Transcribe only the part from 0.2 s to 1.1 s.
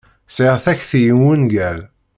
Sɛiɣ takti